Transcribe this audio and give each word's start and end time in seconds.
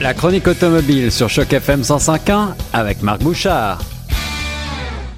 La 0.00 0.12
chronique 0.12 0.48
automobile 0.48 1.12
sur 1.12 1.28
Choc 1.28 1.52
FM 1.52 1.82
105.1 1.82 2.54
avec 2.72 3.02
Marc 3.02 3.20
Bouchard. 3.22 3.78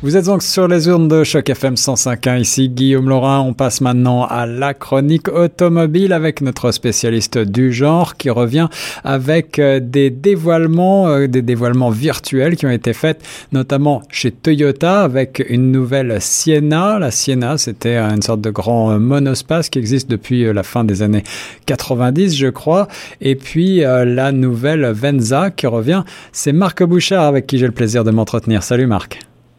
Vous 0.06 0.16
êtes 0.16 0.26
donc 0.26 0.44
sur 0.44 0.68
les 0.68 0.86
urnes 0.86 1.08
de 1.08 1.24
Choc 1.24 1.50
FM 1.50 1.74
105.1. 1.74 2.40
Ici 2.40 2.68
Guillaume 2.68 3.08
Laurin. 3.08 3.40
On 3.40 3.54
passe 3.54 3.80
maintenant 3.80 4.24
à 4.24 4.46
la 4.46 4.72
chronique 4.72 5.26
automobile 5.26 6.12
avec 6.12 6.42
notre 6.42 6.70
spécialiste 6.70 7.38
du 7.38 7.72
genre 7.72 8.16
qui 8.16 8.30
revient 8.30 8.68
avec 9.02 9.58
euh, 9.58 9.80
des 9.80 10.10
dévoilements, 10.10 11.08
euh, 11.08 11.26
des 11.26 11.42
dévoilements 11.42 11.90
virtuels 11.90 12.54
qui 12.54 12.66
ont 12.66 12.70
été 12.70 12.92
faits 12.92 13.20
notamment 13.50 14.00
chez 14.08 14.30
Toyota 14.30 15.02
avec 15.02 15.44
une 15.48 15.72
nouvelle 15.72 16.18
Sienna. 16.20 17.00
La 17.00 17.10
Sienna, 17.10 17.58
c'était 17.58 17.98
une 17.98 18.22
sorte 18.22 18.40
de 18.40 18.50
grand 18.50 19.00
monospace 19.00 19.70
qui 19.70 19.80
existe 19.80 20.08
depuis 20.08 20.44
euh, 20.44 20.52
la 20.52 20.62
fin 20.62 20.84
des 20.84 21.02
années 21.02 21.24
90, 21.66 22.36
je 22.36 22.46
crois. 22.46 22.86
Et 23.20 23.34
puis 23.34 23.78
la 23.78 24.30
nouvelle 24.30 24.86
Venza 24.92 25.50
qui 25.50 25.66
revient. 25.66 26.04
C'est 26.30 26.52
Marc 26.52 26.84
Bouchard 26.84 27.24
avec 27.24 27.48
qui 27.48 27.58
j'ai 27.58 27.66
le 27.66 27.72
plaisir 27.72 28.04
de 28.04 28.12
m'entretenir. 28.12 28.62
Salut 28.62 28.86
Marc. 28.86 29.18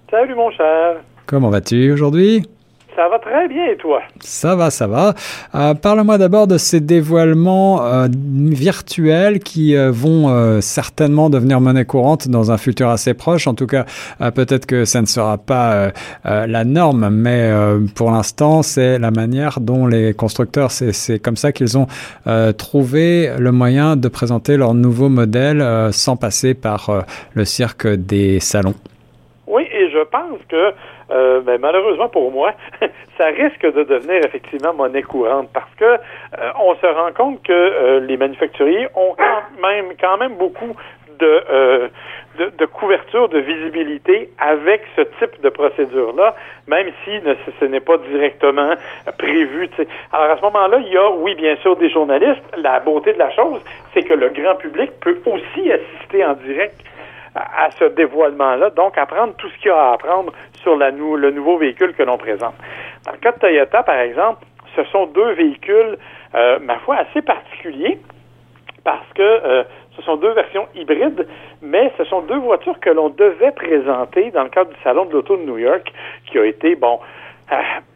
Salut 0.10 0.36
mon 0.36 0.50
cher. 0.52 1.02
Comment 1.26 1.50
vas-tu 1.50 1.92
aujourd'hui? 1.92 2.42
Ça 2.96 3.10
va 3.10 3.20
très 3.20 3.50
bien 3.50 3.66
et 3.66 3.76
toi? 3.76 4.00
Ça 4.22 4.56
va, 4.56 4.72
ça 4.72 4.88
va. 4.88 5.14
Euh, 5.54 5.74
Parle-moi 5.74 6.18
d'abord 6.18 6.48
de 6.48 6.58
ces 6.58 6.80
dévoilements 6.80 7.84
euh, 7.84 8.08
virtuels 8.10 9.40
qui 9.40 9.76
euh, 9.76 9.92
vont 9.92 10.62
certainement 10.62 11.30
devenir 11.30 11.60
monnaie 11.60 11.84
courante 11.84 12.30
dans 12.30 12.54
un 12.54 12.58
futur 12.58 12.88
assez 12.88 13.14
proche. 13.14 13.48
En 13.48 13.54
tout 13.54 13.68
cas, 13.68 13.86
peut-être 14.34 14.66
que 14.66 14.86
ça 14.86 15.02
ne 15.02 15.08
sera 15.08 15.38
pas 15.38 15.92
la 16.24 16.64
norme, 16.64 17.10
mais 17.10 17.52
pour 17.96 18.12
l'instant, 18.12 18.64
c'est 18.64 18.98
la 19.00 19.12
manière 19.12 19.60
dont 19.60 19.88
les 19.88 20.14
constructeurs, 20.14 20.72
c'est 20.72 21.20
comme 21.20 21.36
ça 21.36 21.52
qu'ils 21.52 21.78
ont 21.78 21.88
trouvé 22.58 23.32
le 23.38 23.52
moyen 23.52 23.96
de 23.96 24.08
présenter 24.08 24.58
leur 24.58 24.74
nouveau 24.74 25.10
modèle 25.10 25.90
sans 25.92 26.16
passer 26.16 26.54
par 26.54 27.06
le 27.34 27.46
cirque 27.46 27.88
des 27.88 28.40
salons 28.40 28.76
je 29.98 30.04
pense 30.04 30.40
que 30.50 30.74
euh, 31.12 31.42
ben, 31.42 31.60
malheureusement 31.60 32.10
pour 32.10 32.32
moi, 32.32 32.54
ça 33.18 33.28
risque 33.28 33.66
de 33.66 33.84
devenir 33.84 34.24
effectivement 34.26 34.74
monnaie 34.74 35.04
courante 35.04 35.50
parce 35.54 35.74
que 35.76 35.86
euh, 35.86 36.52
on 36.60 36.76
se 36.76 36.86
rend 36.86 37.12
compte 37.14 37.44
que 37.44 37.54
euh, 37.54 38.00
les 38.02 38.18
manufacturiers 38.18 38.88
ont 38.96 39.16
quand 40.00 40.18
même 40.18 40.36
beaucoup 40.36 40.76
de, 41.20 41.90
de, 42.38 42.66
couverture, 42.68 43.28
de 43.28 43.40
visibilité 43.40 44.30
avec 44.38 44.84
ce 44.96 45.02
type 45.02 45.42
de 45.42 45.50
procédure-là, 45.50 46.36
même 46.68 46.92
si 47.04 47.12
ce 47.60 47.66
n'est 47.66 47.80
pas 47.80 47.98
directement 47.98 48.74
prévu. 49.18 49.68
Alors 50.14 50.32
à 50.34 50.38
ce 50.38 50.42
moment-là, 50.44 50.78
il 50.86 50.94
y 50.94 50.98
a, 50.98 51.10
oui, 51.10 51.34
bien 51.34 51.56
sûr, 51.58 51.76
des 51.76 51.90
journalistes. 51.90 52.44
La 52.58 52.80
beauté 52.82 53.14
de 53.14 53.18
la 53.18 53.32
chose, 53.32 53.62
c'est 53.96 54.04
que 54.04 54.14
le 54.14 54.30
grand 54.30 54.56
public 54.58 54.92
peut 55.02 55.20
aussi 55.26 55.72
assister 55.72 56.24
en 56.24 56.34
direct 56.34 56.76
à, 57.38 57.70
ce 57.78 57.86
dévoilement-là, 57.86 58.70
donc 58.72 58.98
apprendre 58.98 59.34
tout 59.38 59.50
ce 59.50 59.58
qu'il 59.58 59.68
y 59.68 59.72
a 59.72 59.90
à 59.90 59.94
apprendre 59.94 60.34
sur 60.62 60.76
le 60.76 61.32
nouveau 61.32 61.58
véhicule 61.58 61.94
que 61.94 62.04
l'on 62.04 62.18
présente. 62.18 62.56
Dans 63.06 63.12
le 63.12 63.18
cas 63.18 63.32
de 63.32 63.40
Toyota, 63.40 63.84
par 63.84 64.00
exemple, 64.00 64.46
ce 64.76 64.84
sont 64.86 65.08
deux 65.08 65.32
véhicules, 65.32 65.98
euh, 66.36 66.60
ma 66.60 66.78
foi, 66.80 66.98
assez 66.98 67.22
particuliers 67.22 68.00
parce 68.84 69.12
que 69.16 69.22
euh, 69.22 69.64
ce 69.98 70.02
sont 70.04 70.16
deux 70.16 70.32
versions 70.32 70.66
hybrides, 70.74 71.28
mais 71.62 71.92
ce 71.98 72.06
sont 72.06 72.22
deux 72.22 72.38
voitures 72.38 72.80
que 72.80 72.90
l'on 72.90 73.10
devait 73.10 73.52
présenter 73.52 74.32
dans 74.32 74.44
le 74.44 74.50
cadre 74.50 74.70
du 74.70 74.80
Salon 74.82 75.04
de 75.06 75.12
l'Auto 75.12 75.36
de 75.36 75.42
New 75.42 75.58
York, 75.58 75.92
qui 76.26 76.40
a 76.40 76.46
été, 76.46 76.76
bon, 76.76 77.00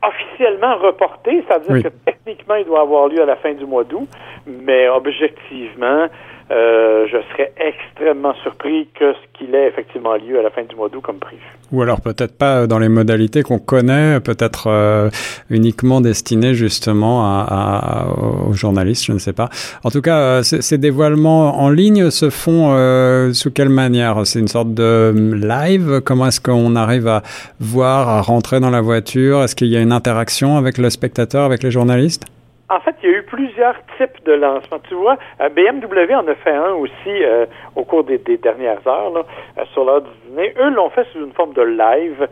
officiellement 0.04 0.78
reporté, 0.78 1.44
c'est-à-dire 1.48 1.84
que 1.84 1.90
techniquement, 2.06 2.56
il 2.56 2.66
doit 2.66 2.82
avoir 2.82 3.08
lieu 3.08 3.22
à 3.22 3.26
la 3.26 3.36
fin 3.36 3.54
du 3.54 3.66
mois 3.66 3.84
d'août, 3.84 4.08
mais 4.48 4.88
objectivement, 4.88 6.08
euh, 6.52 7.06
je 7.08 7.18
serais 7.32 7.54
extrêmement 7.58 8.34
surpris 8.44 8.90
que 9.00 9.14
ce 9.14 9.38
qu'il 9.38 9.56
ait 9.56 9.68
effectivement 9.68 10.16
lieu 10.16 10.38
à 10.38 10.42
la 10.42 10.50
fin 10.50 10.64
du 10.64 10.76
mois 10.76 10.90
d'août 10.90 11.02
comme 11.02 11.20
prévu. 11.20 11.42
Ou 11.72 11.82
alors 11.82 12.02
peut-être 12.02 12.38
pas 12.38 12.68
dans 12.68 12.80
les 12.80 12.90
modalités 12.90 13.42
qu'on 13.42 13.59
connaît, 13.59 14.20
peut-être 14.20 14.68
euh, 14.68 15.09
uniquement 15.50 16.02
destiné 16.02 16.54
justement 16.54 17.24
à, 17.24 17.46
à, 17.50 18.08
aux 18.50 18.52
journalistes, 18.52 19.06
je 19.06 19.14
ne 19.14 19.20
sais 19.20 19.31
pas. 19.31 19.48
En 19.86 19.92
tout 19.92 20.02
cas, 20.02 20.18
euh, 20.18 20.44
ces 20.44 20.78
dévoilements 20.78 21.62
en 21.62 21.70
ligne 21.70 22.09
se 22.09 22.30
font 22.30 22.74
euh, 22.74 23.31
sous 23.31 23.52
quelle 23.52 23.70
manière? 23.70 24.25
C'est 24.25 24.40
une 24.40 24.50
sorte 24.50 24.74
de 24.74 25.14
live? 25.34 26.02
Comment 26.04 26.25
est-ce 26.28 26.42
qu'on 26.42 26.75
arrive 26.75 27.08
à 27.08 27.22
voir, 27.62 28.09
à 28.09 28.22
rentrer 28.22 28.59
dans 28.59 28.72
la 28.72 28.81
voiture 28.81 29.41
Est-ce 29.44 29.56
qu'il 29.56 29.68
y 29.68 29.78
a 29.78 29.81
une 29.81 29.91
interaction 29.91 30.57
avec 30.57 30.78
le 30.78 30.90
spectateur, 30.90 31.44
avec 31.44 31.63
les 31.63 31.72
journalistes? 31.72 32.25
En 32.69 32.79
fait, 32.79 32.96
il 33.03 33.09
y 33.09 33.13
a 33.13 33.18
eu 33.18 33.24
plusieurs 33.24 33.75
types 33.97 34.24
de 34.25 34.31
lancements. 34.31 34.79
Tu 34.88 34.96
vois, 34.96 35.18
euh, 35.41 35.50
BMW 35.50 36.16
en 36.16 36.25
a 36.25 36.35
fait 36.35 36.56
un 36.56 36.72
aussi 36.72 36.94
euh, 37.09 37.46
au 37.75 37.84
cours 37.84 38.06
des, 38.06 38.18
dernières 38.18 38.88
heures 38.88 39.13
euh, 39.18 39.63
sur 39.74 39.84
l'heure 39.84 40.01
du 40.01 40.09
dîner. 40.30 40.53
Eux 40.57 40.69
l'ont 40.69 40.90
fait 40.90 41.06
sous 41.12 41.19
une 41.19 41.34
forme 41.34 41.53
de 41.53 41.63
live 41.63 42.28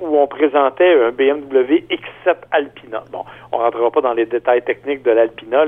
où 0.00 0.16
on 0.16 0.26
présentait 0.26 0.94
un 1.02 1.10
BMW 1.10 1.84
X7 1.90 2.36
Alpina. 2.50 3.02
Bon, 3.10 3.24
on 3.52 3.58
rentrera 3.58 3.90
pas 3.90 4.00
dans 4.00 4.14
les 4.14 4.24
détails 4.24 4.62
techniques 4.62 5.02
de 5.02 5.10
l'Alpina. 5.10 5.64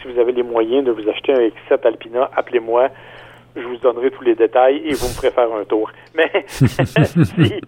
Si 0.00 0.08
vous 0.08 0.18
avez 0.18 0.32
les 0.32 0.42
moyens 0.42 0.84
de 0.84 0.90
vous 0.90 1.08
acheter 1.08 1.32
un 1.32 1.40
X7 1.40 1.86
Alpina, 1.86 2.30
appelez-moi 2.34 2.88
je 3.56 3.62
vous 3.62 3.76
donnerai 3.78 4.10
tous 4.10 4.22
les 4.22 4.34
détails 4.34 4.76
et 4.84 4.92
vous 4.94 5.06
me 5.06 5.12
ferez 5.12 5.30
faire 5.30 5.52
un 5.52 5.64
tour. 5.64 5.90
Mais, 6.14 6.30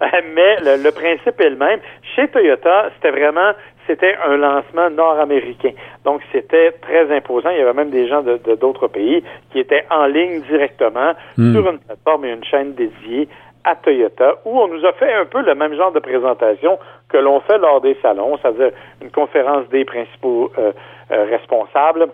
mais 0.34 0.56
le, 0.60 0.82
le, 0.82 0.90
principe 0.92 1.40
est 1.40 1.50
le 1.50 1.56
même. 1.56 1.80
Chez 2.14 2.28
Toyota, 2.28 2.90
c'était 2.96 3.10
vraiment 3.10 3.52
c'était 3.88 4.16
un 4.24 4.36
lancement 4.36 4.90
nord-américain. 4.90 5.70
Donc, 6.04 6.20
c'était 6.30 6.72
très 6.72 7.10
imposant. 7.10 7.50
Il 7.50 7.58
y 7.58 7.62
avait 7.62 7.72
même 7.72 7.90
des 7.90 8.06
gens 8.06 8.22
de, 8.22 8.38
d'autres 8.54 8.86
pays 8.86 9.24
qui 9.50 9.58
étaient 9.58 9.84
en 9.90 10.06
ligne 10.06 10.42
directement 10.42 11.14
hmm. 11.36 11.52
sur 11.52 11.70
une 11.70 11.78
plateforme 11.78 12.26
et 12.26 12.32
une 12.32 12.44
chaîne 12.44 12.74
dédiée 12.74 13.28
à 13.64 13.74
Toyota, 13.74 14.36
où 14.44 14.60
on 14.60 14.68
nous 14.68 14.84
a 14.84 14.92
fait 14.92 15.12
un 15.12 15.26
peu 15.26 15.42
le 15.42 15.54
même 15.54 15.74
genre 15.74 15.92
de 15.92 15.98
présentation 15.98 16.78
que 17.08 17.16
l'on 17.16 17.40
fait 17.40 17.58
lors 17.58 17.80
des 17.80 17.96
salons, 18.00 18.38
c'est-à-dire 18.38 18.70
une 19.02 19.10
conférence 19.10 19.68
des 19.68 19.84
principaux 19.84 20.52
euh, 20.58 20.72
euh, 21.10 21.24
responsables, 21.24 22.08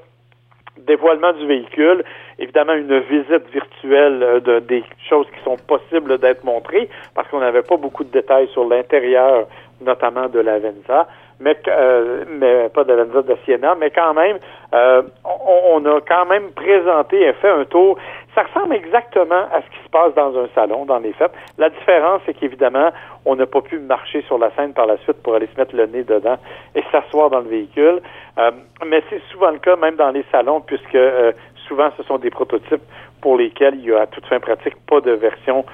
dévoilement 0.79 1.33
du 1.33 1.47
véhicule, 1.47 2.05
évidemment 2.39 2.75
une 2.75 2.99
visite 3.01 3.49
virtuelle 3.53 4.23
euh, 4.23 4.41
de, 4.41 4.59
des 4.61 4.85
choses 5.09 5.27
qui 5.37 5.43
sont 5.45 5.57
possibles 5.57 6.19
d'être 6.19 6.45
montrées, 6.45 6.89
parce 7.15 7.29
qu'on 7.29 7.41
n'avait 7.41 7.63
pas 7.63 7.77
beaucoup 7.77 8.05
de 8.05 8.11
détails 8.11 8.49
sur 8.49 8.69
l'intérieur, 8.69 9.47
notamment 9.81 10.29
de 10.29 10.41
la 10.41 10.59
Venza 10.59 11.07
mais, 11.41 11.57
euh, 11.69 12.25
mais 12.29 12.69
pas 12.69 12.85
de 12.85 12.93
la 12.93 13.05
de 13.05 13.37
Siena, 13.45 13.75
mais 13.79 13.91
quand 13.91 14.15
même, 14.15 14.39
euh, 14.73 15.03
on, 15.25 15.85
a 15.85 16.01
quand 16.01 16.27
même 16.27 16.51
présenté 16.53 17.21
et 17.23 17.33
fait 17.35 17.51
un 17.51 17.65
tour. 17.65 17.99
Ça 18.35 18.43
ressemble 18.43 18.75
exactement 18.75 19.47
à 19.53 19.63
ce 19.63 19.71
qui 19.71 19.85
se 19.85 19.89
passe 19.91 20.15
dans 20.15 20.37
un 20.37 20.49
salon, 20.55 20.85
dans 20.87 20.99
les 20.99 21.13
fêtes. 21.13 21.33
La 21.57 21.71
différence, 21.71 22.21
c'est 22.27 22.35
qu'évidemment, 22.35 22.91
on 23.25 23.37
n'a 23.37 23.47
pas 23.47 23.61
pu 23.61 23.79
marcher 23.79 24.23
sur 24.23 24.39
la 24.39 24.51
scène 24.53 24.73
par 24.73 24.87
la 24.87 24.97
suite 24.99 25.23
pour 25.23 25.35
aller 25.35 25.49
se 25.55 25.59
mettre 25.59 25.77
le 25.77 25.87
nez 25.87 26.03
dedans 26.03 26.37
et 26.75 26.83
s'asseoir 26.91 27.31
dans 27.31 27.41
le 27.41 27.49
véhicule. 27.49 28.01
Euh, 28.39 28.51
mais 28.87 29.03
c'est 29.09 29.23
souvent 29.31 29.51
le 29.51 29.59
cas, 29.59 29.77
même 29.77 29.97
dans 29.97 30.11
les 30.11 30.25
salons, 30.33 30.61
puisque 30.61 30.97
euh, 30.97 31.33
souvent 31.69 31.91
ce 31.97 32.03
sont 32.03 32.19
des 32.19 32.31
prototypes 32.31 32.83
pour 33.21 33.37
lesquels 33.37 33.77
il 33.77 33.87
y 33.87 33.93
a 33.93 34.03
à 34.03 34.07
toute 34.07 34.27
fin 34.27 34.39
pratique 34.41 34.75
pas 34.87 35.01
de 35.01 35.13
version 35.13 35.65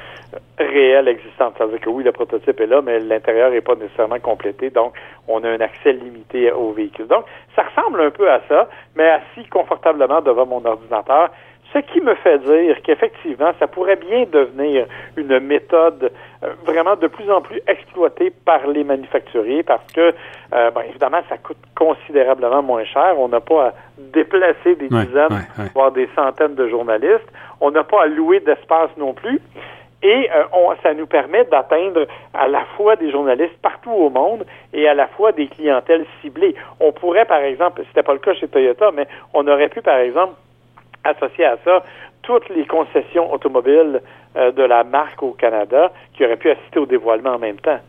réelle 0.58 1.08
existante. 1.08 1.54
C'est-à-dire 1.56 1.80
que 1.80 1.90
oui, 1.90 2.04
le 2.04 2.12
prototype 2.12 2.60
est 2.60 2.66
là, 2.66 2.80
mais 2.82 3.00
l'intérieur 3.00 3.50
n'est 3.50 3.60
pas 3.60 3.74
nécessairement 3.74 4.20
complété, 4.20 4.70
donc 4.70 4.94
on 5.26 5.42
a 5.42 5.48
un 5.48 5.60
accès 5.60 5.92
limité 5.92 6.52
au 6.52 6.72
véhicule. 6.72 7.06
Donc, 7.06 7.24
ça 7.56 7.64
ressemble 7.64 8.00
un 8.02 8.10
peu 8.10 8.30
à 8.30 8.40
ça, 8.48 8.68
mais 8.94 9.08
assis 9.08 9.48
confortablement 9.48 10.20
devant 10.20 10.46
mon 10.46 10.64
ordinateur, 10.64 11.30
ce 11.72 11.78
qui 11.78 12.00
me 12.00 12.14
fait 12.16 12.38
dire 12.38 12.82
qu'effectivement, 12.82 13.52
ça 13.58 13.66
pourrait 13.66 13.96
bien 13.96 14.24
devenir 14.30 14.86
une 15.16 15.38
méthode 15.38 16.10
euh, 16.42 16.52
vraiment 16.64 16.96
de 16.96 17.06
plus 17.06 17.30
en 17.30 17.40
plus 17.40 17.60
exploitée 17.66 18.30
par 18.30 18.66
les 18.66 18.82
manufacturiers 18.82 19.62
parce 19.62 19.86
que, 19.92 20.12
euh, 20.52 20.70
évidemment, 20.88 21.20
ça 21.28 21.38
coûte 21.38 21.58
considérablement 21.76 22.62
moins 22.62 22.84
cher. 22.84 23.14
On 23.18 23.28
n'a 23.28 23.40
pas 23.40 23.66
à 23.68 23.74
déplacer 23.98 24.74
des 24.76 24.88
dizaines, 24.88 25.46
voire 25.74 25.92
des 25.92 26.08
centaines 26.16 26.54
de 26.54 26.68
journalistes. 26.68 27.30
On 27.60 27.70
n'a 27.70 27.84
pas 27.84 28.02
à 28.02 28.06
louer 28.06 28.40
d'espace 28.40 28.90
non 28.96 29.14
plus. 29.14 29.40
Et 30.02 30.30
euh, 30.34 30.44
on, 30.52 30.74
ça 30.82 30.94
nous 30.94 31.06
permet 31.06 31.44
d'atteindre 31.44 32.06
à 32.32 32.48
la 32.48 32.64
fois 32.76 32.96
des 32.96 33.10
journalistes 33.10 33.58
partout 33.60 33.90
au 33.90 34.08
monde 34.08 34.46
et 34.72 34.88
à 34.88 34.94
la 34.94 35.06
fois 35.08 35.32
des 35.32 35.46
clientèles 35.46 36.06
ciblées. 36.22 36.54
On 36.80 36.90
pourrait, 36.90 37.26
par 37.26 37.40
exemple, 37.40 37.82
c'était 37.88 38.02
pas 38.02 38.14
le 38.14 38.18
cas 38.18 38.32
chez 38.32 38.48
Toyota, 38.48 38.90
mais 38.94 39.06
on 39.34 39.46
aurait 39.46 39.68
pu, 39.68 39.82
par 39.82 39.98
exemple, 39.98 40.32
associer 41.04 41.44
à 41.44 41.56
ça 41.64 41.82
toutes 42.22 42.48
les 42.50 42.66
concessions 42.66 43.32
automobiles 43.32 44.00
euh, 44.36 44.52
de 44.52 44.62
la 44.62 44.84
marque 44.84 45.22
au 45.22 45.32
Canada 45.32 45.90
qui 46.14 46.24
auraient 46.24 46.36
pu 46.36 46.50
assister 46.50 46.78
au 46.78 46.86
dévoilement 46.86 47.34
en 47.34 47.38
même 47.38 47.58
temps. 47.58 47.80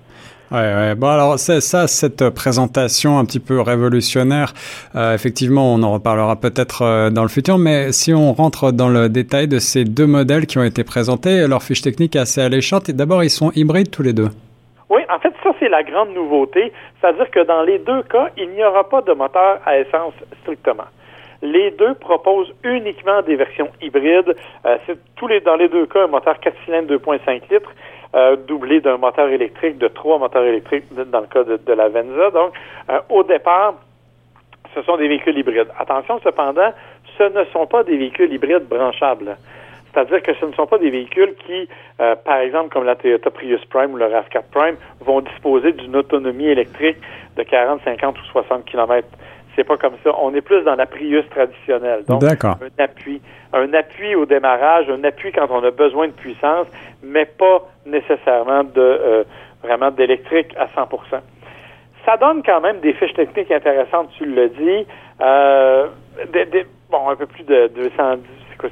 Ouais, 0.52 0.58
ouais. 0.58 0.96
Bon, 0.96 1.08
alors 1.08 1.40
c'est 1.40 1.62
ça, 1.62 1.88
cette 1.88 2.30
présentation 2.30 3.18
un 3.18 3.24
petit 3.24 3.40
peu 3.40 3.62
révolutionnaire. 3.62 4.52
Euh, 4.96 5.13
effectivement, 5.13 5.74
on 5.74 5.81
en 5.81 5.94
reparlera 5.94 6.36
peut-être 6.36 6.81
euh, 6.81 7.10
dans 7.10 7.22
le 7.22 7.30
futur, 7.30 7.58
mais 7.58 7.94
si 7.94 8.13
on 8.13 8.34
rentre 8.34 8.74
dans 8.74 8.90
le 8.90 9.08
détail 9.08 9.48
de 9.48 9.60
ces 9.60 9.86
deux 9.86 10.08
modèles 10.08 10.48
qui 10.48 10.58
ont 10.58 10.63
été 10.63 10.84
présentés, 10.84 11.48
leur 11.48 11.63
fiche 11.63 11.81
technique 11.81 12.18
est 12.18 12.19
assez 12.19 12.42
alléchante. 12.42 12.90
Et 12.90 12.94
d'abord, 12.94 13.24
ils 13.24 13.30
sont 13.30 13.52
hybrides 13.56 13.92
tous 13.92 14.04
les 14.04 14.12
deux. 14.12 14.28
Oui, 14.90 15.02
en 15.10 15.19
fait, 15.19 15.34
ça 15.42 15.52
c'est 15.58 15.69
la 15.69 15.84
grande 15.84 16.13
nouveauté, 16.13 16.74
c'est-à-dire 17.00 17.31
que 17.31 17.46
dans 17.46 17.62
les 17.62 17.80
deux 17.80 18.04
cas, 18.04 18.28
il 18.36 18.50
n'y 18.50 18.63
aura 18.63 18.90
pas 18.90 19.02
de 19.02 19.13
moteur 19.13 19.60
à 19.66 19.78
essence 19.78 20.13
strictement. 20.42 20.88
Les 21.41 21.71
deux 21.71 21.95
proposent 21.95 22.53
uniquement 22.63 23.21
des 23.23 23.35
versions 23.35 23.69
hybrides. 23.81 24.35
Euh, 24.65 24.77
c'est 24.85 24.97
tous 25.15 25.27
les 25.27 25.41
dans 25.41 25.55
les 25.55 25.69
deux 25.69 25.85
cas 25.88 26.03
un 26.03 26.07
moteur 26.07 26.39
4 26.39 26.55
cylindres 26.65 26.93
2.5 26.93 27.41
litres. 27.51 27.71
Euh, 28.13 28.35
doublé 28.35 28.81
d'un 28.81 28.97
moteur 28.97 29.29
électrique, 29.29 29.77
de 29.77 29.88
trois 29.88 30.19
moteurs 30.19 30.43
électriques 30.43 30.83
dans 30.93 31.21
le 31.21 31.27
cas 31.27 31.45
de, 31.45 31.55
de 31.55 31.73
la 31.73 31.88
Venza. 31.88 32.29
Donc, 32.31 32.51
euh, 32.89 32.99
au 33.07 33.23
départ, 33.23 33.75
ce 34.75 34.81
sont 34.81 34.97
des 34.97 35.07
véhicules 35.07 35.38
hybrides. 35.38 35.69
Attention, 35.79 36.19
cependant, 36.21 36.73
ce 37.17 37.23
ne 37.23 37.45
sont 37.45 37.67
pas 37.67 37.83
des 37.83 37.95
véhicules 37.95 38.33
hybrides 38.33 38.67
branchables. 38.67 39.38
C'est-à-dire 39.93 40.21
que 40.23 40.33
ce 40.33 40.45
ne 40.45 40.51
sont 40.53 40.67
pas 40.67 40.77
des 40.77 40.89
véhicules 40.89 41.35
qui, 41.45 41.69
euh, 42.01 42.15
par 42.15 42.39
exemple, 42.39 42.69
comme 42.69 42.83
la 42.83 42.95
Toyota 42.95 43.29
Prius 43.29 43.63
Prime 43.65 43.93
ou 43.93 43.97
le 43.97 44.05
RAV4 44.05 44.43
Prime, 44.51 44.75
vont 44.99 45.21
disposer 45.21 45.71
d'une 45.71 45.95
autonomie 45.95 46.47
électrique 46.47 46.97
de 47.38 47.43
40, 47.43 47.81
50 47.85 48.17
ou 48.19 48.23
60 48.25 48.65
km. 48.65 49.07
C'est 49.56 49.63
pas 49.63 49.77
comme 49.77 49.95
ça. 50.03 50.12
On 50.21 50.33
est 50.33 50.42
plus 50.42 50.63
dans 50.63 50.75
la 50.75 50.86
Prius 50.86 51.27
traditionnelle. 51.30 52.03
Donc, 52.07 52.24
un 52.24 52.56
appui. 52.77 53.21
Un 53.53 53.74
appui 53.74 54.15
au 54.15 54.25
démarrage, 54.25 54.89
un 54.89 55.03
appui 55.03 55.31
quand 55.31 55.48
on 55.50 55.63
a 55.63 55.71
besoin 55.71 56.07
de 56.07 56.13
puissance, 56.13 56.68
mais 57.03 57.25
pas 57.25 57.68
nécessairement 57.86 58.63
de 58.63 58.80
euh, 58.80 59.24
vraiment 59.63 59.92
d'électrique 59.92 60.56
à 60.57 60.68
100% 60.68 60.88
Ça 62.06 62.18
donne 62.18 62.44
quand 62.44 62.62
même 62.62 62.80
des 62.80 62.94
fiches 62.94 63.13
techniques 63.13 63.51
intéressantes, 63.51 64.09
tu 64.18 64.25
le 64.25 64.50
dis. 64.50 64.88
Euh, 65.21 65.88
bon, 66.89 67.09
un 67.09 67.15
peu 67.15 67.25
plus 67.25 67.44
de 67.44 67.68
210, 67.75 68.21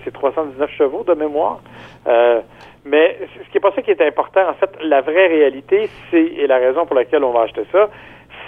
c'est 0.04 0.14
319 0.14 0.70
chevaux 0.72 1.04
de 1.04 1.14
mémoire. 1.14 1.60
Euh, 2.08 2.42
mais 2.86 3.18
ce 3.22 3.50
qui 3.50 3.56
n'est 3.56 3.60
pas 3.60 3.72
ça 3.72 3.81
qui 3.81 3.92
est 3.92 4.02
important. 4.02 4.48
En 4.50 4.54
fait, 4.54 4.72
la 4.81 5.02
vraie 5.02 5.28
réalité, 5.28 5.90
c'est, 6.10 6.24
et 6.24 6.48
la 6.48 6.58
raison 6.58 6.86
pour 6.86 6.96
laquelle 6.96 7.24
on 7.24 7.31
va 7.31 7.42
acheter 7.42 7.66
ça, 7.72 7.90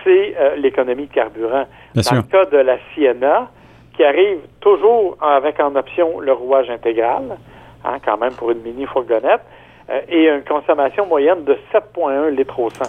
c'est 0.03 0.35
euh, 0.39 0.55
l'économie 0.55 1.07
de 1.07 1.13
carburant. 1.13 1.65
Dans 1.95 2.15
le 2.15 2.21
cas 2.23 2.45
de 2.45 2.57
la 2.57 2.77
Sienna, 2.93 3.49
qui 3.95 4.03
arrive 4.03 4.39
toujours 4.59 5.17
avec 5.21 5.59
en 5.59 5.75
option 5.75 6.19
le 6.19 6.33
rouage 6.33 6.69
intégral, 6.69 7.37
hein, 7.83 7.97
quand 8.03 8.17
même 8.17 8.33
pour 8.33 8.51
une 8.51 8.61
mini 8.61 8.85
fourgonnette, 8.85 9.41
euh, 9.89 10.01
et 10.07 10.27
une 10.27 10.43
consommation 10.43 11.05
moyenne 11.05 11.43
de 11.43 11.57
7,1 11.73 12.29
litres 12.29 12.59
au 12.59 12.69
100. 12.69 12.85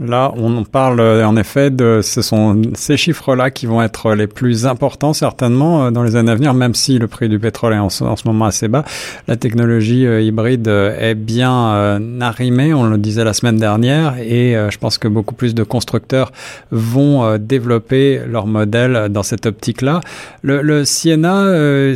Là, 0.00 0.32
on 0.36 0.64
parle 0.64 0.98
euh, 0.98 1.24
en 1.24 1.36
effet 1.36 1.70
de 1.70 2.00
ce 2.02 2.20
sont 2.20 2.60
ces 2.74 2.96
chiffres-là 2.96 3.52
qui 3.52 3.66
vont 3.66 3.80
être 3.80 4.12
les 4.14 4.26
plus 4.26 4.66
importants 4.66 5.12
certainement 5.12 5.84
euh, 5.84 5.90
dans 5.92 6.02
les 6.02 6.16
années 6.16 6.32
à 6.32 6.34
venir, 6.34 6.52
même 6.52 6.74
si 6.74 6.98
le 6.98 7.06
prix 7.06 7.28
du 7.28 7.38
pétrole 7.38 7.74
est 7.74 7.78
en 7.78 7.90
ce, 7.90 8.02
moment 8.26 8.46
assez 8.46 8.66
bas. 8.66 8.84
La 9.28 9.36
technologie 9.36 10.04
euh, 10.04 10.20
hybride 10.20 10.66
est 10.66 11.14
bien 11.14 12.00
arrimée, 12.20 12.74
on 12.74 12.84
le 12.84 12.98
disait 12.98 13.22
la 13.22 13.34
semaine 13.34 13.56
dernière, 13.56 14.16
et 14.18 14.54
je 14.70 14.78
pense 14.78 14.98
que 14.98 15.06
beaucoup 15.06 15.34
plus 15.34 15.54
de 15.54 15.62
constructeurs 15.62 16.32
vont 16.70 17.38
développer 17.38 18.20
leur 18.26 18.46
modèle 18.46 19.08
dans 19.10 19.22
cette 19.22 19.46
optique-là. 19.46 20.00
Le, 20.42 20.62
le, 20.62 20.84
Sienna, 20.84 21.46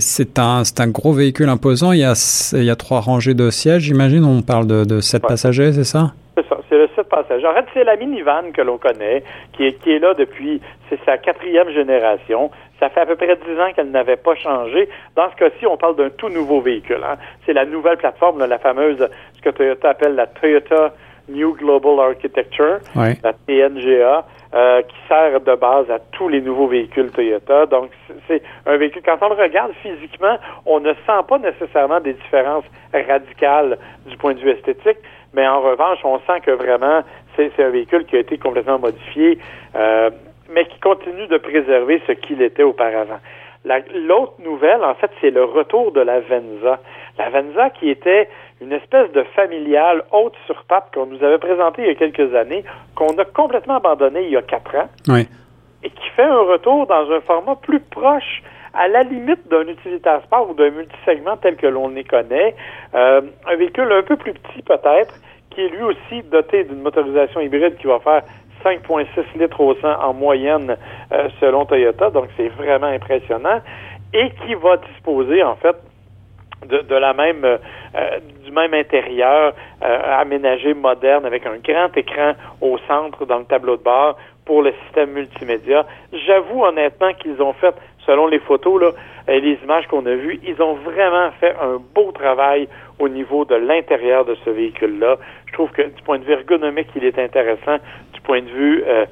c'est 0.01 0.39
un, 0.39 0.65
c'est 0.65 0.81
un 0.81 0.89
gros 0.89 1.13
véhicule 1.13 1.49
imposant. 1.49 1.93
Il 1.93 2.01
y 2.01 2.05
a, 2.05 2.15
il 2.53 2.65
y 2.65 2.71
a 2.71 2.77
trois 2.77 3.01
rangées 3.01 3.35
de 3.35 3.51
sièges, 3.51 3.85
j'imagine. 3.85 4.25
On 4.25 4.43
parle 4.43 4.67
de, 4.67 4.85
de 4.85 5.01
sept 5.01 5.23
passagers, 5.23 5.73
c'est 5.73 5.85
ça? 5.85 6.13
C'est 7.11 7.35
le 7.35 7.41
7 7.41 7.43
passagers. 7.43 7.47
En 7.47 7.55
fait, 7.55 7.67
c'est 7.75 7.85
la 7.85 7.97
minivan 7.97 8.53
que 8.53 8.63
l'on 8.63 8.79
connaît, 8.79 9.23
qui 9.53 9.67
est, 9.67 9.73
qui 9.83 9.93
est 9.93 9.99
là 9.99 10.15
depuis, 10.15 10.61
c'est 10.89 10.99
sa 11.05 11.19
quatrième 11.19 11.71
génération. 11.71 12.51
Ça 12.81 12.89
fait 12.89 13.01
à 13.01 13.07
peu 13.07 13.17
près 13.17 13.37
dix 13.37 13.61
ans 13.61 13.73
qu'elle 13.75 13.91
n'avait 13.91 14.17
pas 14.17 14.35
changé. 14.35 14.89
Dans 15.17 15.31
ce 15.31 15.37
cas-ci, 15.37 15.67
on 15.67 15.77
parle 15.77 15.97
d'un 15.97 16.11
tout 16.11 16.29
nouveau 16.29 16.61
véhicule. 16.61 17.01
Hein. 17.05 17.17
C'est 17.45 17.53
la 17.53 17.65
nouvelle 17.65 17.97
plateforme, 17.97 18.45
la 18.45 18.59
fameuse, 18.59 19.09
ce 19.35 19.43
que 19.43 19.51
Toyota 19.51 19.91
appelle 19.91 20.15
la 20.15 20.27
Toyota 20.27 20.93
New 21.29 21.55
Global 21.55 22.01
Architecture, 22.01 22.79
la 22.95 23.33
TNGA, 23.47 24.25
euh, 24.55 24.83
qui 24.83 24.97
sert 25.09 25.41
de 25.41 25.55
base 25.57 25.91
à 25.91 25.99
tous 26.13 26.29
les 26.29 26.41
nouveaux 26.41 26.69
véhicules 26.69 27.11
Toyota. 27.11 27.67
Donc, 27.67 27.91
c'est 28.27 28.43
un 28.65 28.79
véhicule, 28.79 29.03
quand 29.05 29.19
on 29.21 29.29
le 29.29 29.35
regarde 29.35 29.73
physiquement, 29.83 30.39
on 30.65 30.81
ne 30.81 30.95
sent 30.95 31.23
pas 31.29 31.39
nécessairement 31.39 32.01
des 32.01 32.15
différences 32.15 32.65
radicales 32.95 33.77
du 34.07 34.17
point 34.17 34.33
de 34.33 34.41
vue 34.41 34.51
esthétique, 34.51 34.99
mais 35.35 35.47
en 35.47 35.61
revanche, 35.61 35.99
on 36.05 36.19
sent 36.21 36.41
que 36.45 36.51
vraiment, 36.51 37.03
c'est 37.37 37.53
un 37.59 37.71
véhicule 37.71 38.05
qui 38.07 38.17
a 38.17 38.21
été 38.21 38.39
complètement 38.39 38.79
modifié, 38.79 39.39
euh, 39.77 40.11
mais 40.51 40.67
qui 40.67 40.81
continue 40.81 41.27
de 41.27 41.39
préserver 41.39 42.03
ce 42.07 42.13
qu'il 42.13 42.43
était 42.43 42.63
auparavant. 42.63 43.21
L'autre 43.65 44.35
nouvelle, 44.39 44.83
en 44.83 44.95
fait, 44.95 45.11
c'est 45.21 45.31
le 45.31 45.45
retour 45.45 45.93
de 45.93 46.01
la 46.01 46.21
Venza. 46.21 46.81
La 47.19 47.29
Venza 47.29 47.71
qui 47.71 47.91
était 47.91 48.29
une 48.61 48.73
espèce 48.73 49.11
de 49.13 49.23
familiale 49.35 50.05
haute 50.13 50.37
sur 50.47 50.65
pape 50.65 50.95
qu'on 50.95 51.07
nous 51.07 51.23
avait 51.23 51.39
présentée 51.39 51.83
il 51.83 51.89
y 51.89 51.91
a 51.91 51.95
quelques 51.95 52.35
années, 52.35 52.65
qu'on 52.95 53.19
a 53.19 53.25
complètement 53.25 53.77
abandonné 53.77 54.23
il 54.25 54.31
y 54.31 54.37
a 54.37 54.43
quatre 54.43 54.75
ans, 54.77 54.89
et 55.83 55.91
qui 55.91 56.09
fait 56.17 56.23
un 56.23 56.41
retour 56.41 56.87
dans 56.87 57.11
un 57.11 57.21
format 57.21 57.57
plus 57.57 57.81
proche 57.81 58.43
à 58.79 58.87
la 58.87 59.03
limite 59.03 59.49
d'un 59.49 59.67
utilitaire 59.67 60.23
sport 60.23 60.51
ou 60.51 60.55
d'un 60.55 60.71
multisegment 60.71 61.37
tel 61.37 61.57
que 61.57 61.67
l'on 61.67 61.89
les 61.89 62.05
connaît, 62.05 62.55
euh, 62.95 63.21
un 63.47 63.57
véhicule 63.57 63.91
un 63.93 64.03
peu 64.03 64.17
plus 64.17 64.33
petit 64.33 64.63
peut-être, 64.63 65.15
qui 65.51 65.63
est 65.63 65.69
lui 65.69 65.83
aussi 65.83 66.23
doté 66.31 66.63
d'une 66.63 66.83
motorisation 66.83 67.41
hybride 67.41 67.77
qui 67.79 67.89
va 67.89 67.99
faire 67.99 68.23
5,6 68.65 69.07
litres 69.37 69.61
au 69.61 69.75
100 69.75 69.89
en 70.01 70.15
moyenne 70.15 70.77
euh, 71.13 71.29
selon 71.41 71.65
Toyota, 71.67 72.11
donc 72.11 72.29
c'est 72.37 72.49
vraiment 72.49 72.87
impressionnant, 72.87 73.61
et 74.15 74.31
qui 74.47 74.55
va 74.55 74.77
disposer 74.77 75.43
en 75.43 75.57
fait 75.57 75.77
de, 76.67 76.95
la 76.95 77.13
même 77.15 77.45
euh, 77.45 77.59
du 78.45 78.53
même 78.53 78.75
intérieur 78.75 79.55
aménagé 79.81 80.75
moderne 80.75 81.25
avec 81.25 81.47
un 81.47 81.57
grand 81.59 81.97
écran 81.97 82.33
au 82.61 82.79
centre 82.89 83.27
dans 83.27 83.39
le 83.39 83.45
tableau 83.45 83.77
de 83.77 83.83
bord 83.83 84.17
pour 84.45 84.63
le 84.63 84.73
système 84.85 85.13
multimédia. 85.13 85.85
J'avoue 86.27 86.65
honnêtement 86.65 87.13
qu'ils 87.15 87.41
ont 87.43 87.53
fait 87.53 87.75
selon 88.09 88.27
les 88.27 88.39
photos 88.39 88.95
et 89.29 89.41
les 89.41 89.59
images 89.63 89.87
qu'on 89.89 90.07
a 90.07 90.15
vues, 90.15 90.41
ils 90.43 90.61
ont 90.63 90.75
vraiment 90.75 91.31
fait 91.39 91.55
un 91.61 91.79
beau 91.95 92.11
travail 92.13 92.67
au 92.99 93.09
niveau 93.09 93.45
de 93.45 93.55
l'intérieur 93.55 94.25
de 94.25 94.35
ce 94.45 94.51
véhicule-là. 94.51 95.19
Je 95.47 95.53
trouve 95.53 95.71
que 95.71 95.83
du 95.83 96.03
point 96.05 96.19
de 96.19 96.25
vue 96.25 96.33
ergonomique, 96.33 96.89
il 96.97 97.05
est 97.05 97.19
intéressant. 97.19 97.77
Du 98.15 98.21
point 98.23 98.41
de 98.41 98.49
vue 98.49 98.83
euh, 98.87 99.05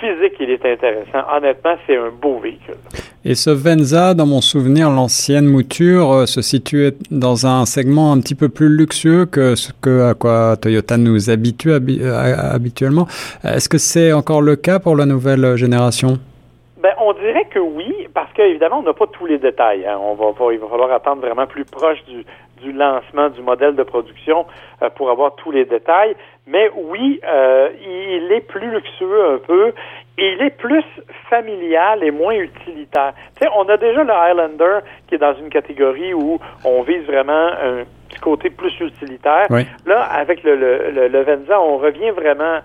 physique, 0.00 0.34
il 0.38 0.50
est 0.50 0.64
intéressant. 0.64 1.24
Honnêtement, 1.34 1.74
c'est 1.86 1.96
un 1.96 2.10
beau 2.10 2.38
véhicule. 2.38 2.76
Et 3.24 3.34
ce 3.34 3.50
Venza, 3.50 4.14
dans 4.14 4.26
mon 4.26 4.40
souvenir, 4.40 4.88
l'ancienne 4.88 5.46
mouture 5.46 6.12
euh, 6.12 6.26
se 6.26 6.40
situait 6.40 6.92
dans 7.10 7.46
un 7.46 7.66
segment 7.66 8.12
un 8.12 8.20
petit 8.20 8.36
peu 8.36 8.48
plus 8.48 8.68
luxueux 8.68 9.26
que 9.26 9.56
ce 9.56 9.72
à 10.08 10.14
quoi 10.14 10.56
Toyota 10.56 10.96
nous 10.96 11.28
habitue 11.28 11.72
euh, 11.72 12.36
habituellement. 12.54 13.08
Est-ce 13.42 13.68
que 13.68 13.78
c'est 13.78 14.12
encore 14.12 14.42
le 14.42 14.54
cas 14.54 14.78
pour 14.78 14.94
la 14.94 15.06
nouvelle 15.06 15.56
génération? 15.56 16.20
Ben, 16.78 16.94
on 16.98 17.12
dirait 17.12 17.46
que 17.46 17.58
oui, 17.58 18.08
parce 18.14 18.32
qu'évidemment, 18.34 18.78
on 18.78 18.82
n'a 18.82 18.94
pas 18.94 19.08
tous 19.08 19.26
les 19.26 19.38
détails. 19.38 19.84
Hein. 19.84 19.98
On 20.00 20.14
va, 20.14 20.52
il 20.52 20.58
va 20.60 20.68
falloir 20.68 20.92
attendre 20.92 21.22
vraiment 21.22 21.46
plus 21.46 21.64
proche 21.64 22.04
du, 22.04 22.24
du 22.60 22.72
lancement 22.72 23.28
du 23.28 23.42
modèle 23.42 23.74
de 23.74 23.82
production 23.82 24.46
euh, 24.82 24.90
pour 24.90 25.10
avoir 25.10 25.34
tous 25.36 25.50
les 25.50 25.64
détails. 25.64 26.14
Mais 26.46 26.70
oui, 26.74 27.20
euh, 27.26 27.68
il 27.80 28.32
est 28.32 28.40
plus 28.40 28.70
luxueux 28.70 29.34
un 29.34 29.38
peu 29.38 29.72
et 30.16 30.32
il 30.32 30.42
est 30.42 30.56
plus 30.56 30.84
familial 31.28 32.02
et 32.02 32.10
moins 32.10 32.34
utilitaire. 32.34 33.12
Tu 33.36 33.44
sais, 33.44 33.50
on 33.56 33.68
a 33.68 33.76
déjà 33.76 34.02
le 34.02 34.12
Highlander 34.12 34.78
qui 35.06 35.14
est 35.14 35.18
dans 35.18 35.34
une 35.34 35.50
catégorie 35.50 36.14
où 36.14 36.38
on 36.64 36.82
vise 36.82 37.04
vraiment 37.04 37.32
un 37.32 37.84
petit 38.08 38.20
côté 38.20 38.50
plus 38.50 38.72
utilitaire. 38.80 39.46
Là, 39.86 40.02
avec 40.04 40.42
le, 40.42 40.56
le, 40.56 41.08
le 41.08 41.22
Venza, 41.22 41.60
on 41.60 41.76
revient 41.76 42.10
vraiment 42.10 42.60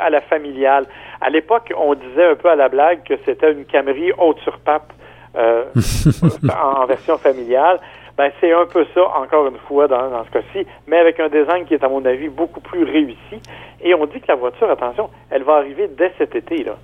à 0.00 0.10
la 0.10 0.20
familiale. 0.20 0.86
À 1.20 1.30
l'époque, 1.30 1.72
on 1.76 1.94
disait 1.94 2.26
un 2.26 2.34
peu 2.34 2.48
à 2.50 2.56
la 2.56 2.68
blague 2.68 3.02
que 3.04 3.14
c'était 3.24 3.52
une 3.52 3.64
Camry 3.64 4.12
haute 4.18 4.40
sur 4.40 4.58
pape 4.58 4.92
euh, 5.36 5.64
en, 6.64 6.86
version 6.86 7.18
familiale. 7.18 7.78
Ben, 8.18 8.32
c'est 8.40 8.52
un 8.52 8.66
peu 8.66 8.84
ça, 8.94 9.02
encore 9.16 9.46
une 9.46 9.58
fois, 9.68 9.86
dans, 9.86 10.10
dans 10.10 10.24
ce 10.24 10.30
cas-ci, 10.30 10.66
mais 10.88 10.98
avec 10.98 11.20
un 11.20 11.28
design 11.28 11.64
qui 11.64 11.74
est, 11.74 11.84
à 11.84 11.88
mon 11.88 12.04
avis, 12.04 12.28
beaucoup 12.28 12.60
plus 12.60 12.82
réussi. 12.82 13.40
Et 13.80 13.94
on 13.94 14.06
dit 14.06 14.20
que 14.20 14.26
la 14.26 14.34
voiture, 14.34 14.68
attention, 14.68 15.08
elle 15.30 15.44
va 15.44 15.54
arriver 15.54 15.88
dès 15.96 16.12
cet 16.18 16.34
été. 16.34 16.64
Là. 16.64 16.76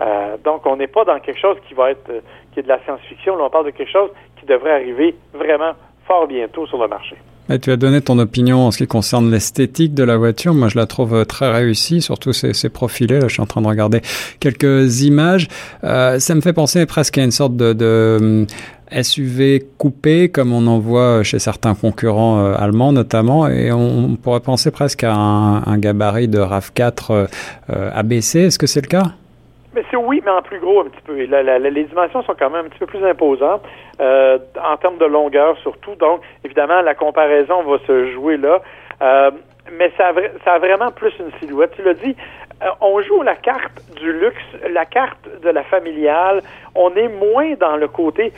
Euh, 0.00 0.36
donc, 0.44 0.66
on 0.66 0.74
n'est 0.74 0.88
pas 0.88 1.04
dans 1.04 1.20
quelque 1.20 1.40
chose 1.40 1.56
qui 1.68 1.74
va 1.74 1.92
être 1.92 2.10
euh, 2.10 2.20
qui 2.52 2.58
est 2.58 2.64
de 2.64 2.68
la 2.68 2.82
science-fiction. 2.82 3.36
On 3.38 3.48
parle 3.48 3.66
de 3.66 3.70
quelque 3.70 3.92
chose 3.92 4.10
qui 4.40 4.44
devrait 4.44 4.72
arriver 4.72 5.14
vraiment 5.32 5.72
fort 6.04 6.26
bientôt 6.26 6.66
sur 6.66 6.82
le 6.82 6.88
marché 6.88 7.16
tu 7.58 7.70
as 7.70 7.76
donné 7.76 8.00
ton 8.00 8.18
opinion 8.18 8.66
en 8.66 8.70
ce 8.70 8.78
qui 8.78 8.86
concerne 8.86 9.30
l'esthétique 9.30 9.94
de 9.94 10.04
la 10.04 10.16
voiture. 10.16 10.54
Moi, 10.54 10.68
je 10.68 10.78
la 10.78 10.86
trouve 10.86 11.14
euh, 11.14 11.24
très 11.24 11.50
réussie, 11.50 12.00
surtout 12.00 12.32
ses, 12.32 12.54
ses 12.54 12.68
profilés. 12.68 13.18
Là, 13.18 13.28
je 13.28 13.34
suis 13.34 13.42
en 13.42 13.46
train 13.46 13.62
de 13.62 13.66
regarder 13.66 14.00
quelques 14.40 15.02
images. 15.02 15.48
Euh, 15.84 16.18
ça 16.18 16.34
me 16.34 16.40
fait 16.40 16.52
penser 16.52 16.86
presque 16.86 17.18
à 17.18 17.24
une 17.24 17.30
sorte 17.30 17.56
de, 17.56 17.72
de 17.72 17.84
euh, 17.84 18.44
SUV 19.02 19.60
coupé, 19.78 20.30
comme 20.30 20.52
on 20.52 20.66
en 20.66 20.78
voit 20.78 21.22
chez 21.22 21.38
certains 21.38 21.74
concurrents 21.74 22.38
euh, 22.38 22.54
allemands 22.58 22.92
notamment, 22.92 23.48
et 23.48 23.72
on, 23.72 24.16
pourrait 24.16 24.40
penser 24.40 24.70
presque 24.70 25.04
à 25.04 25.12
un, 25.14 25.78
gabarit 25.78 26.28
de 26.28 26.38
RAV4 26.38 27.28
ABC. 27.94 28.40
Est-ce 28.40 28.58
que 28.58 28.66
c'est 28.66 28.82
le 28.82 28.88
cas? 28.88 29.12
Mais 29.74 29.82
c'est 29.90 29.96
oui, 29.96 30.22
mais 30.24 30.30
en 30.30 30.42
plus 30.42 30.60
gros 30.60 30.80
un 30.80 30.84
petit 30.84 31.00
peu. 31.04 31.14
les 31.14 31.84
dimensions 31.84 32.22
sont 32.22 32.34
quand 32.38 32.50
même 32.50 32.66
un 32.66 32.68
petit 32.68 32.78
peu 32.78 32.86
plus 32.86 33.04
imposantes 33.04 33.62
euh, 34.00 34.38
en 34.62 34.76
termes 34.76 34.98
de 34.98 35.06
longueur 35.06 35.56
surtout. 35.58 35.94
Donc, 35.94 36.20
évidemment, 36.44 36.82
la 36.82 36.94
comparaison 36.94 37.62
va 37.62 37.78
se 37.86 38.12
jouer 38.12 38.36
là. 38.36 38.60
Euh, 39.00 39.30
mais 39.78 39.90
ça 39.96 40.12
a 40.46 40.58
vraiment 40.58 40.90
plus 40.90 41.12
une 41.18 41.30
silhouette. 41.40 41.72
Tu 41.76 41.82
l'as 41.82 41.94
dit, 41.94 42.14
on 42.80 43.00
joue 43.00 43.22
la 43.22 43.36
carte 43.36 43.80
du 43.96 44.12
luxe, 44.12 44.42
la 44.70 44.84
carte 44.84 45.28
de 45.42 45.48
la 45.48 45.62
familiale. 45.62 46.42
On 46.74 46.94
est 46.94 47.08
moins 47.08 47.54
dans 47.54 47.76
le 47.76 47.88
côté 47.88 48.32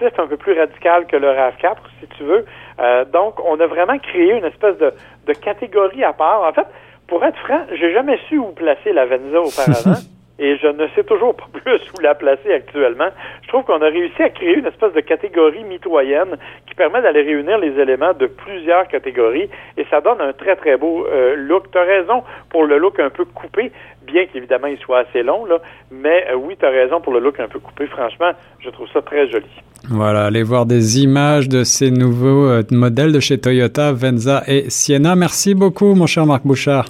sportif 0.00 0.18
un 0.18 0.26
peu 0.26 0.36
plus 0.36 0.58
radical 0.58 1.06
que 1.06 1.16
le 1.16 1.28
RAV4, 1.28 1.76
si 2.00 2.06
tu 2.16 2.24
veux. 2.24 2.44
Euh, 2.80 3.04
donc, 3.04 3.34
on 3.44 3.58
a 3.60 3.66
vraiment 3.66 3.98
créé 3.98 4.32
une 4.32 4.44
espèce 4.44 4.76
de, 4.78 4.92
de 5.26 5.32
catégorie 5.32 6.04
à 6.04 6.12
part. 6.12 6.42
En 6.42 6.52
fait, 6.52 6.66
pour 7.06 7.24
être 7.24 7.38
franc, 7.38 7.60
j'ai 7.72 7.92
jamais 7.92 8.18
su 8.28 8.38
où 8.38 8.52
placer 8.52 8.92
la 8.92 9.06
Venza 9.06 9.40
auparavant. 9.40 10.00
et 10.40 10.56
je 10.56 10.66
ne 10.66 10.88
sais 10.96 11.04
toujours 11.04 11.36
pas 11.36 11.46
plus 11.52 11.80
où 11.94 12.00
la 12.00 12.14
placer 12.14 12.52
actuellement. 12.52 13.10
Je 13.42 13.48
trouve 13.48 13.64
qu'on 13.64 13.82
a 13.82 13.88
réussi 13.88 14.22
à 14.22 14.30
créer 14.30 14.56
une 14.56 14.66
espèce 14.66 14.92
de 14.94 15.00
catégorie 15.00 15.62
mitoyenne 15.64 16.36
qui 16.66 16.74
permet 16.74 17.02
d'aller 17.02 17.22
réunir 17.22 17.58
les 17.58 17.78
éléments 17.78 18.14
de 18.14 18.26
plusieurs 18.26 18.88
catégories 18.88 19.50
et 19.76 19.84
ça 19.90 20.00
donne 20.00 20.20
un 20.20 20.32
très 20.32 20.56
très 20.56 20.78
beau 20.78 21.06
euh, 21.06 21.36
look. 21.36 21.70
Tu 21.70 21.78
as 21.78 21.82
raison 21.82 22.24
pour 22.48 22.64
le 22.64 22.78
look 22.78 22.98
un 22.98 23.10
peu 23.10 23.26
coupé, 23.26 23.70
bien 24.06 24.24
qu'évidemment 24.26 24.68
il 24.68 24.78
soit 24.78 25.00
assez 25.00 25.22
long, 25.22 25.44
là, 25.44 25.58
mais 25.90 26.26
euh, 26.30 26.36
oui, 26.36 26.56
tu 26.58 26.64
as 26.64 26.70
raison 26.70 27.00
pour 27.00 27.12
le 27.12 27.20
look 27.20 27.38
un 27.38 27.48
peu 27.48 27.58
coupé. 27.58 27.86
Franchement, 27.86 28.32
je 28.60 28.70
trouve 28.70 28.88
ça 28.92 29.02
très 29.02 29.28
joli. 29.28 29.50
Voilà, 29.90 30.26
allez 30.26 30.42
voir 30.42 30.64
des 30.64 31.02
images 31.02 31.48
de 31.48 31.64
ces 31.64 31.90
nouveaux 31.90 32.46
euh, 32.46 32.62
modèles 32.70 33.12
de 33.12 33.20
chez 33.20 33.38
Toyota, 33.38 33.92
Venza 33.92 34.42
et 34.46 34.70
Sienna. 34.70 35.16
Merci 35.16 35.54
beaucoup, 35.54 35.94
mon 35.94 36.06
cher 36.06 36.24
Marc 36.24 36.46
Bouchard. 36.46 36.86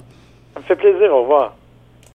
Ça 0.53 0.59
me 0.59 0.63
fait 0.63 0.75
plaisir, 0.75 1.13
au 1.13 1.23
revoir. 1.23 1.55